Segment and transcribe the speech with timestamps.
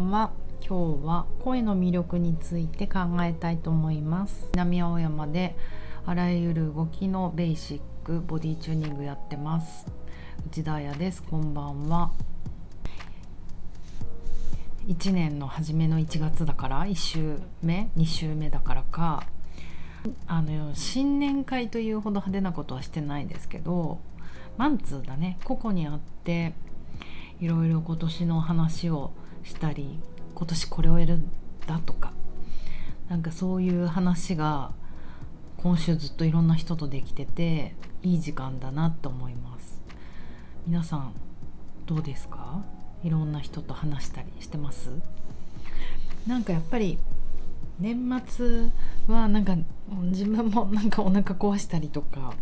[0.00, 0.32] んは
[0.66, 4.48] 今日は声の魅力について考えたいと思います。
[4.52, 5.56] 南青山で
[6.06, 9.86] あらゆる動きのベーシックボディチューニングやってます。
[10.46, 11.22] 内田彩です。
[11.22, 12.12] こんばんは。
[14.88, 19.24] 1年の初めの1月だから1週目2週目だからか。
[20.26, 24.00] あの新年会というほど派手なことはしてないですけど
[24.56, 25.38] マンツーだね。
[25.44, 26.54] 個々にあって
[27.38, 29.12] いろいろ今年の話を
[29.44, 29.98] したり
[30.34, 31.30] 今年これをやるん
[31.66, 32.12] だとか
[33.08, 34.72] なんかそういう話が
[35.56, 39.82] 今週ずっといろんな人とできてていい時間だなと思います。
[40.66, 41.12] 皆さん
[41.86, 42.62] どうですか？
[43.02, 44.90] いろんな人と話したりしてます？
[46.26, 46.98] なんかやっぱり
[47.78, 48.70] 年末
[49.08, 49.56] はなんか
[50.10, 52.34] 自分もなんかお腹壊したりとか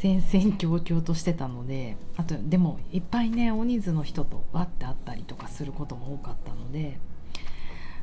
[0.00, 7.00] 戦々恐々としてたのであとでもいっぱいね大人数の人とわって会ったりとかすることも多かったので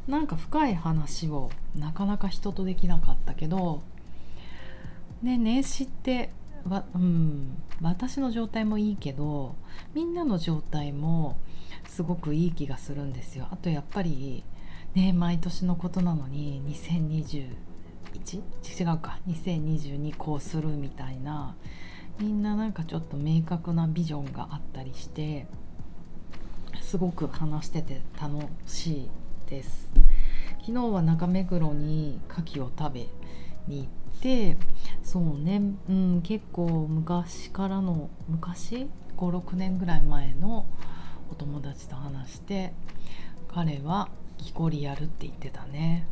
[0.06, 3.82] なんか深い話をなかなか人とできなかったけど
[5.24, 6.32] ね年始って
[6.68, 9.56] わ、うん、私の状態もいいけど
[9.94, 11.38] みんなの状態も
[11.88, 13.48] すごくいい気がするんですよ。
[13.52, 14.44] あとやっぱり
[14.96, 17.56] ね毎年のことなのに202
[18.20, 19.20] 1違うか。
[19.28, 21.56] 2022こうするみたいな。
[22.20, 25.48] みんななんかちょっと明確なビジョンがあったりして
[26.82, 29.10] すごく話してて楽しい
[29.50, 29.90] です。
[30.62, 33.08] 昨日は中目黒に牡蠣を食べ
[33.68, 33.88] に行っ
[34.22, 34.58] て
[35.04, 40.66] そうね、うん、結構昔からの昔？56年ぐらい前の
[41.32, 42.74] お友達と話して
[43.48, 46.08] 彼は木こりやるって言ってたね。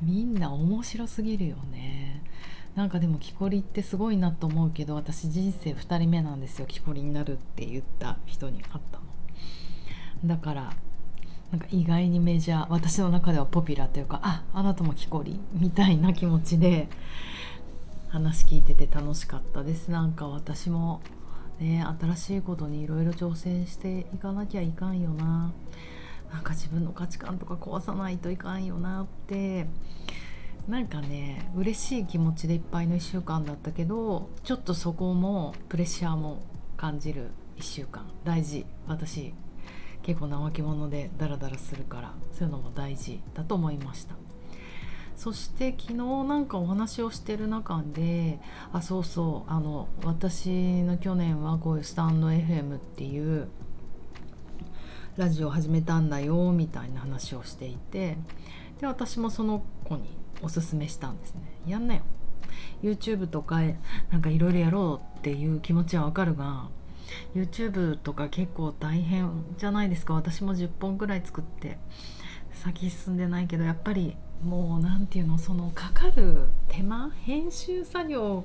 [0.00, 2.22] みんな面白すぎるよね。
[2.74, 6.66] なんかでも木こりってすごいなと思うけど私人生2人目なんですよ。
[6.66, 9.04] 木こりになるって言った人に会ったの。
[10.24, 10.72] だから
[11.50, 16.88] なんか意外にメジャー私の中ではポピュラーというかああなたも木こりみたいな気持ちで
[18.08, 19.90] 話聞いてて楽しかったです。
[19.90, 21.02] なんか私も
[21.60, 25.52] ね新しいことにいろいろ挑戦していかなきゃいかんよな。
[26.32, 29.66] なんか自分の価値観とか壊さないといかんよなって。
[30.68, 36.40] なんかね嬉しい気持ちでいっぱいの1週間だったけどちょっとそこもプレッシャーも
[36.76, 38.08] 感じる1週間。
[38.24, 38.64] 大事。
[38.86, 39.34] 私
[40.02, 44.14] 結構怠け者でダラダラするからそういうのも大事だと思いました。
[45.16, 48.40] そして昨日なんかお話をしてる中で
[48.72, 53.48] あそうそうあの私の去年はこういうスタンド FM っていう
[55.16, 58.16] ラジオ始めたんだよみたいな話をしていて
[58.80, 61.42] で私もその子におすすめしたんですね。
[61.66, 62.02] やんなよ。
[62.82, 63.60] YouTube とか
[64.10, 66.68] なんかいろいろやろうっていう気持ちはわかるが
[67.34, 70.14] YouTube とか結構大変じゃないですか。
[70.14, 71.78] 私も10本ぐらい作って
[72.52, 78.44] 先進んでないけどやっぱりもう何て言うのそのかかる手間編集作業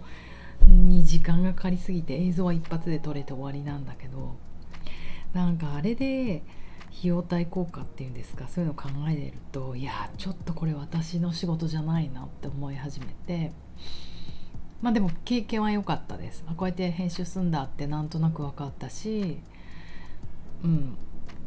[0.62, 4.36] に時間がかかりすぎて映像は一発で撮れて終わりなんだけど
[5.38, 6.42] なんかあれで
[6.90, 13.52] 費用対効果っていうんですかそういうのを考えてるといやちょっとこれ私の仕事じゃないなって思い始めて
[14.82, 16.44] まあでも経験は良かったです。
[16.56, 19.40] こうやって編集すんだってなんとなく分かったし
[20.64, 20.98] うん。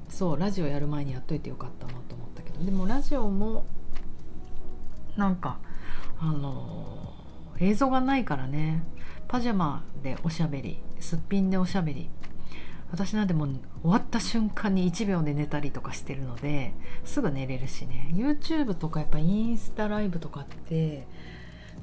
[0.09, 3.65] そうラジオやる前にやっといてよかったなと思ったけどでもラジオも
[5.17, 5.59] なんか
[6.21, 8.84] あのー、映像がないからね。
[9.27, 12.09] パジャマでおしゃべりすっぴんでおしゃべり
[12.93, 13.49] 私なんてもう
[13.83, 16.75] 終わった瞬間に1秒で寝たりとかしてるので
[17.05, 18.11] すぐ寝れるしね。
[18.12, 21.06] YouTube とかやっぱインスタライブとかって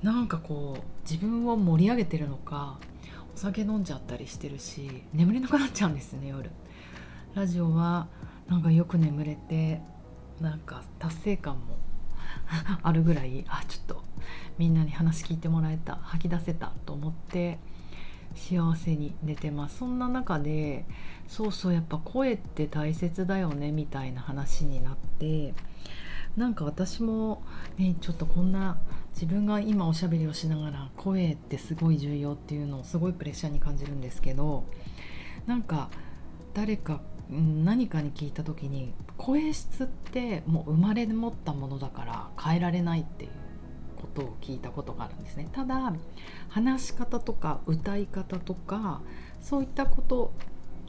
[0.03, 2.79] なんかこう自分を盛り上げてるのか
[3.33, 6.51] お酒飲んじゃったりしてるし眠れなくなっちゃうんですね夜。
[7.35, 8.07] ラジオは
[8.47, 9.81] なんかよく眠れて
[10.41, 11.77] なんか達成感も
[12.81, 14.03] あるぐらいあちょっと
[14.57, 17.59] みんなに話聞いてもらえた吐き出せたと思って
[18.35, 19.77] 幸せに寝てます。
[19.79, 20.85] そんな中で
[21.27, 25.53] そうそうやっぱ声って大切だよねみたいな話になって
[26.35, 27.43] なんか私も
[27.77, 28.77] ねちょっとこんな
[29.13, 34.63] 自分が今おしゃべりをしながら声ってすごい重要っていうのをすごいプレッシャーに感じるんですけど
[35.47, 35.89] なんか
[36.53, 43.31] 誰か何かに聞いた時に声質ってもう生まれ持ったものだから変えられないっていう。
[44.01, 45.47] ことを聞いたことがあるんですね。
[45.51, 45.93] ただ
[46.49, 49.01] 話し方とか歌い方とか
[49.41, 50.31] そういったこと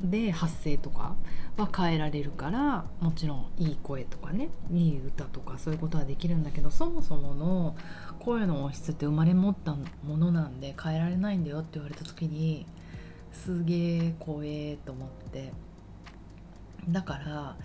[0.00, 1.16] で発声とか
[1.56, 7.76] は変えられるからもちろんいい声とかねいい歌とかそういうことはできるんだけどそもそもの
[8.20, 12.66] 声の音質って生まれ持ったものなんで変えられないんだよって言われた時に
[13.32, 15.52] すげえ怖えと思って。
[16.88, 17.56] だから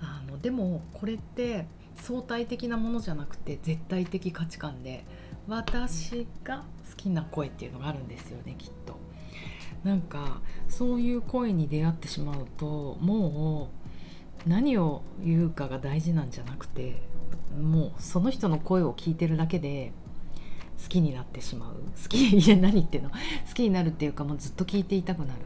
[0.00, 5.04] あのでもこれって相対的なものじゃなくて絶対的価値観で
[5.48, 8.96] 私が好きな声っていうのがあるんですよねきっと。
[9.84, 13.70] なんかそういう声に出会ってしまうとも
[14.46, 17.02] う何を言うかが大事なんじゃなくて
[17.60, 19.92] もうその人の声を聞いてるだけで
[20.82, 21.74] 好きになってしまう。
[22.02, 23.16] 好きいや何言ってんの好
[23.54, 25.40] きになるっていうかもうずっと聞いていたくなる。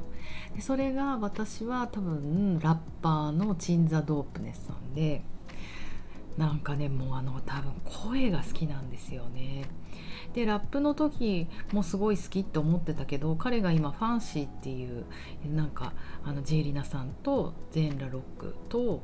[0.55, 5.23] でそれが私は多分ラッパーのチンザ・ドープネスさんで
[6.37, 9.65] なんかねもうあの多分声が好きなんですよね。
[10.35, 15.05] でラップの時もすごい好きって思ってたけど彼が今ファンシーっていう
[15.45, 15.93] なんか
[16.25, 19.03] あのジェイリナさんとゼンラロックと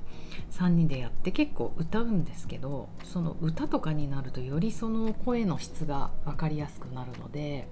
[0.53, 7.67] 3人でやって結構歌うんですけどその歌とかになるとよりその声の質が分かりやすくなるので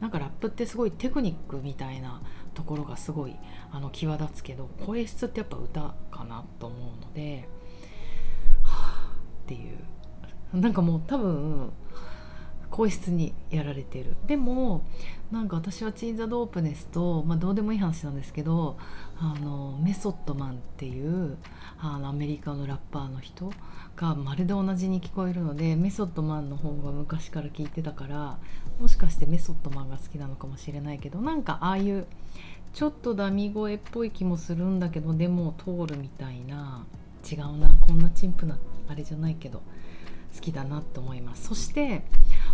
[0.00, 2.20] なんかラップってすごいテクニックみたいな
[2.54, 3.36] ところがすごい
[3.70, 7.48] あの際立つけど声質ってやっぱ歌かなと思うので
[9.44, 9.78] っていう。
[10.52, 11.72] なんかもう多分
[12.70, 14.16] 皇室にやられてる。
[14.26, 14.84] でも
[15.30, 18.76] なんか私はチーザ・ドープネスと、まあ、どうでもいい話なんですけど
[19.18, 21.36] あのメソッドマンっていう
[21.80, 23.52] あのアメリカのラッパーの人
[23.96, 28.38] がまるで同じに聞こえるのでメソッドマンの方が昔から聞いてたから
[28.80, 32.06] もしかしてメソッドマンが好きなのかもしれないけどなんかああいう
[32.72, 36.84] ちょっとダミ声っぽい気もするんだけどでも通るみたいな
[37.28, 38.58] 違うなこんな陳腐な
[38.88, 39.62] あれじゃないけど
[40.34, 41.48] 好きだなと思います。
[41.48, 42.02] そして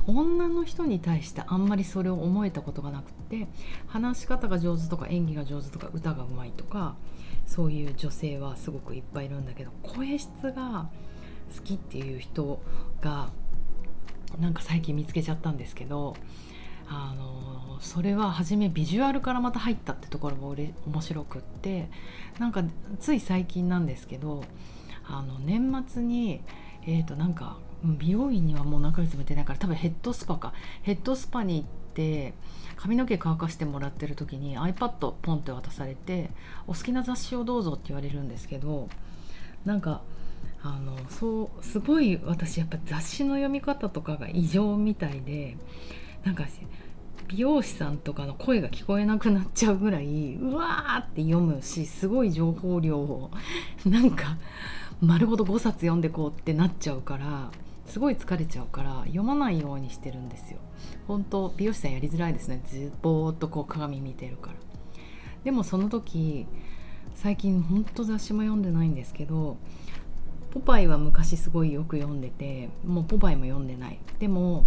[0.06, 3.48] 女の人に対してあんまりそれを思えたことがなくって
[3.86, 6.96] 話し方が上手とか演技が上手とか歌がうまいとか
[7.46, 10.88] そういう女性はすごくいっぱいいるんだけど声質が
[11.56, 12.60] 好きっていう人
[13.00, 13.30] が
[14.38, 16.16] なんか最近見つけちゃったんですけど
[16.88, 20.54] あのそれは初めビジュアルからまた入ったってところも
[20.86, 21.88] 面白くって
[22.38, 22.64] なんか
[22.98, 24.44] つい最近なんですけど
[25.10, 26.40] あの年末に
[26.86, 30.52] えー、となんか美容院にはもう何ヶ月も行ってないから多分ヘッドスパか。
[30.82, 31.64] ヘッドスパに行っ
[31.94, 32.34] て
[32.76, 36.30] 髪の毛乾かしてもらってる時に iPad ポンって渡されて
[36.66, 38.88] 「お好きな雑誌をどうぞ」って言われるんですけど
[39.64, 40.02] なんか
[40.62, 45.56] あのそうすごい私やっぱ雑誌の読み方とかが異常みたいで
[46.24, 46.44] なんか
[47.28, 53.30] 美容師さんとかの声が聞こえなくなっちゃうぐらいうわーって読むしすごい情報量を。
[53.84, 54.36] なんか
[55.00, 57.50] 丸ごと5冊読んでこうってなっちゃうから
[57.86, 60.58] すごい疲れちゃうから読まないようにしてるんですよ。
[61.08, 62.62] 本当美容師さんやりづらいですね。
[62.66, 64.56] ずーっとこう鏡見てるから。
[65.42, 66.46] でもその時
[67.14, 69.56] 最近ほんと雑誌も読んでないんですけど
[70.50, 73.98] ポパイは昔すごいよく読んでてもうポパイも読んでない。
[74.18, 74.64] でも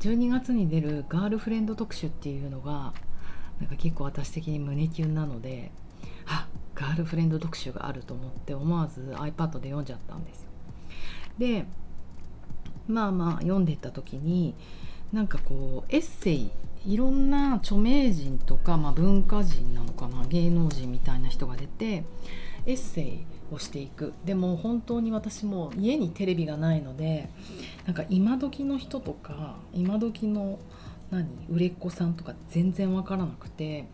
[0.00, 2.94] 12月に出るガールフレンド特集っていうのが
[3.60, 5.72] なんか結構私的に胸キュンなので
[6.26, 10.48] あガールフレンド読集があると思って思わず iPad で読んじゃったんですよ。
[11.38, 11.66] で
[12.88, 14.54] まあまあ読んでった時に
[15.12, 16.50] なんかこうエッセイ
[16.86, 22.04] いろんな著名人とか、まあ、文化人なのかな芸能人みたいな人が出て
[22.66, 27.30] エッセイをしていくでも本当に私も家にテレビがないので
[27.86, 30.58] なんか今時の人とか今時の
[31.10, 33.86] 何売れっ子さんとか全然わからなくて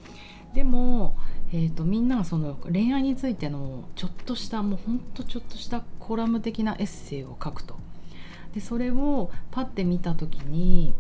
[0.55, 1.17] でも
[1.53, 7.77] えーと、みんながその恋愛についてのちょっとしたもうほんとちょっとしたコラム的なエッセイを書くと。
[8.55, 10.93] でそれをパッて見た時に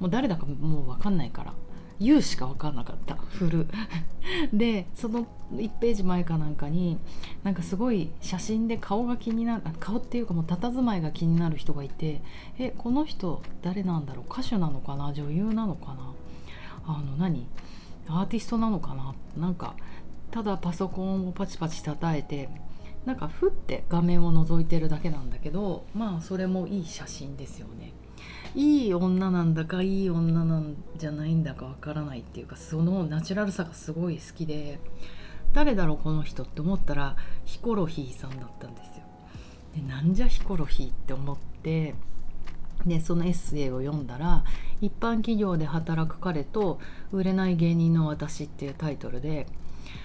[0.00, 1.54] もう誰だかもう分かんないから
[2.00, 3.16] 言うしか分かんなかった。
[3.16, 3.66] フル
[4.52, 6.98] でその1ページ前かなんかに
[7.42, 12.22] なんかすごい写真で顔が気になる顔っていうかもう佇まいが気になる人がいて
[12.58, 14.24] えこの人誰なんだろう？
[14.30, 15.12] 歌手なのかな？
[15.12, 16.12] 女優なのかな？
[16.86, 17.46] あの何？
[18.08, 19.14] アーティストなのかな？
[19.36, 19.74] なんか
[20.30, 22.48] ただパソコンをパチパチ叩いて
[23.04, 27.92] なんかふって画面を覗いてるだけなんだけどまあそれもいい写真ですよね。
[28.54, 34.80] いい女なんだかいい女なんじゃないんだかわからないっていうかそのナチュラルさがすごい好きで
[35.52, 39.04] 誰だろうこの人って思ったらヒコロヒーさんだったんですよ。
[39.74, 41.94] でなんじゃヒコロヒーって思って
[42.86, 44.44] でそのエッセイを読んだら
[44.80, 46.78] 「一般企業で働く彼と
[47.12, 49.46] 売れない芸人の私」っていうタイトルで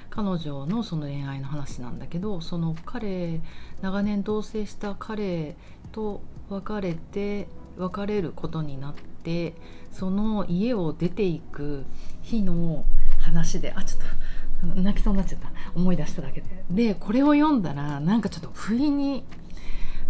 [0.09, 3.39] 彼女のその恋愛の話なんだけどその彼
[3.81, 5.55] 長年同棲した彼
[5.91, 7.47] と別れて
[7.77, 9.55] 別れることになって
[9.91, 11.85] その家を出ていく
[12.21, 12.83] 日の
[13.19, 15.51] 話であちょっと泣きそうになっちゃった。
[15.73, 16.47] 思い出しただけで。
[16.69, 19.23] でこれを読んだらなんかちょっと不意に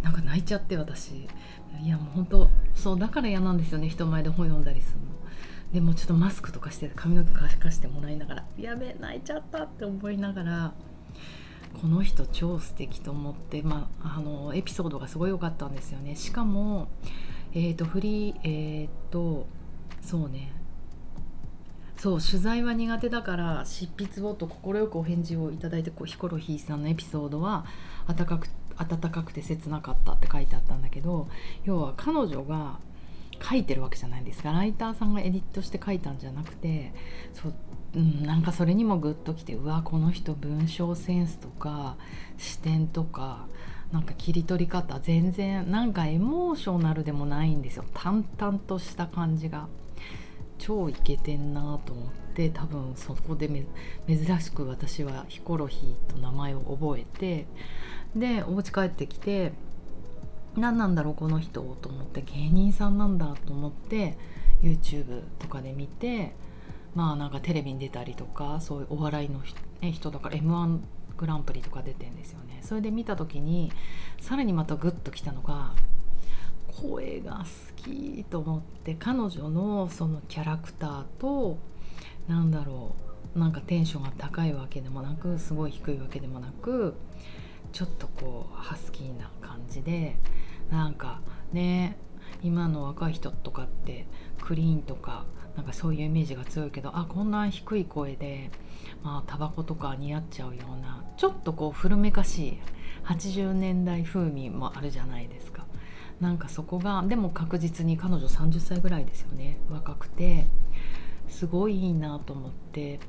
[0.01, 1.27] なんか泣いちゃって私。
[1.79, 3.89] いやもう本当そうだから嫌なんですよね。
[3.89, 5.05] 人前で本読んだりするの。
[5.73, 10.73] でもちょっとマスクとかして髪の毛乾かしてもらいながらやべえ泣いちゃったって思いながら
[11.79, 16.15] この人超素敵と思って、まあ、あのエピソードがすごい良かったんですよね。
[16.15, 16.89] しかも、
[17.53, 19.47] えーと、フリーえっ、ー、と
[20.01, 20.53] そうね。
[21.95, 27.63] そう取材は苦手だから執筆をと快くお返事をいただいてこうヒコロヒーさんのエピソードは
[28.07, 28.47] 温かく
[28.81, 31.27] 温かくて切なかったって書いてあったんだけど
[31.63, 32.79] 要は彼女が
[33.41, 34.43] 書いてるわけじゃないんです。
[34.43, 36.93] がライターさんがエディットして書いたんじゃなくて
[37.33, 37.51] そ
[37.93, 41.97] うん、なんかそれにもグッときてうわこの人文章センスとか
[42.37, 43.47] 視点とか
[43.91, 47.85] なんか切り取り方全然なんかエモーショナルでもないんですよ。
[47.93, 49.67] 淡々とした感じが。
[50.61, 53.49] 超イケてんなと思って多分そこで
[54.07, 57.47] 珍しく私はヒコロヒーと名前を覚えて
[58.15, 59.53] でお家帰ってきて
[60.55, 64.17] 何なんだろうこの人と思って芸人さんなんだと思って
[64.61, 66.33] YouTube とかで見て
[66.93, 69.41] まあなんかテレビに出たりとかそういうお笑いの
[69.91, 70.79] 人だから m 1
[71.17, 72.59] グランプリとか出てんですよね。
[72.63, 73.71] それで見た時に
[74.19, 75.73] さらにまたグッときたのが
[76.67, 81.57] 声が好きと思って彼女のそのキャラクターと
[82.27, 82.95] なんだろ
[83.35, 86.95] うなんかテンションが高いわけでもなくすごい低いわけでもなく
[87.71, 90.17] ちょっとこうハスキーな感じで
[90.69, 91.97] なんかね
[92.43, 94.07] 今の若い人とかって
[94.41, 95.25] クリーンとか
[95.55, 98.49] なんかそういうイメージが強いけどあこんな低い声で
[99.03, 102.57] まあタバコとか似合っちゃうようなちょっとこう古めかしい
[103.05, 105.65] 80年代風味もあるじゃないですか。
[106.19, 109.57] なんかそこがでも確実に彼女30歳ぐらいですよね。
[109.71, 110.45] 若くて
[111.27, 112.99] すごいいいなと思って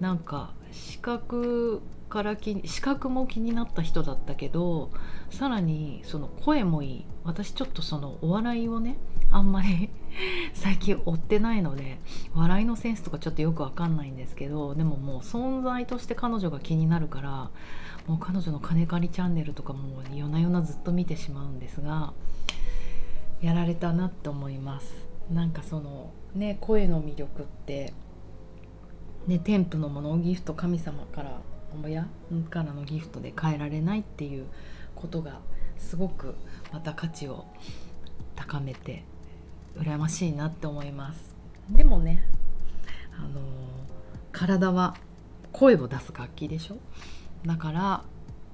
[0.00, 4.90] なんか視覚から気視覚も気になった人だったけど
[5.30, 7.04] さらにその声もいい。
[7.26, 8.96] 私ちょっとそのお笑いをね
[9.30, 9.90] あんまり
[10.54, 11.98] 最近追ってないので
[12.34, 17.50] 笑いのセンスとかちょっとよくわかんないんですけどでももう存在として彼女が気になるから
[18.06, 22.12] もう彼女の金借りチャンネルとかも夜な夜なずっと見てしまうんですが
[23.42, 25.08] やられたなって思います。
[25.30, 27.92] なんかそのね声の魅力って
[29.26, 31.40] ね添付のものをギフト神様から
[31.84, 32.06] 親
[32.50, 34.46] からのギフトで変えられないっていう
[34.94, 35.40] ことが
[35.78, 36.34] すごく
[36.72, 37.44] また価値を
[38.34, 39.04] 高めて
[39.76, 41.34] 羨ましいなって思います。
[41.70, 42.22] でもね
[43.18, 43.40] あの
[44.32, 44.96] 体は
[45.52, 46.76] 声を出す楽器でしょ？
[47.46, 48.04] だから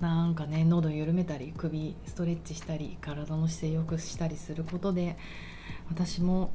[0.00, 5.16] なんかね喉緩めたり首ストレッチしたり体の姿勢よくしたりすることで
[5.88, 6.50] 私も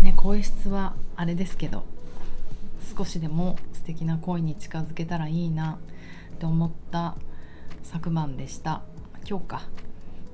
[0.00, 1.84] ね声質はあれですけど
[2.96, 5.78] 少しでも素敵な恋に近づけたらいいな
[6.34, 7.16] って思った
[7.82, 8.82] 昨晩でした。
[9.26, 9.62] 今日か。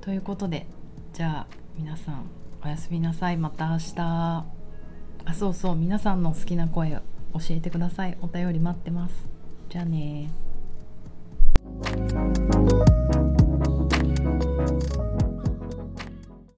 [0.01, 0.67] ということで
[1.13, 2.25] じゃあ皆さん
[2.61, 3.37] おやすみなさい。
[3.37, 3.93] また明日。
[3.99, 4.45] あ
[5.33, 7.01] そうそう皆さんの好きな声教
[7.51, 8.17] えてください。
[8.21, 9.29] お便り待ってます。
[9.69, 10.29] じゃあね